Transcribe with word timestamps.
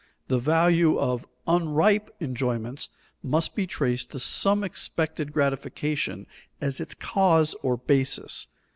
The 0.29 0.39
value 0.39 0.97
of 0.97 1.27
unripe 1.45 2.09
enjoyments 2.19 2.89
must 3.21 3.53
be 3.53 3.67
traced 3.67 4.09
to 4.09 4.19
some 4.19 4.63
expected 4.63 5.31
gratification 5.31 6.25
as 6.59 6.79
its 6.79 6.95
cause 6.95 7.53
or 7.61 7.77
basis. 7.77 8.47